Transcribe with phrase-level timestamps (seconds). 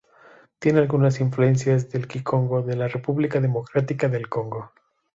[0.57, 4.71] Tiene algunas influencias del kikongo de la República Democrática del Congo.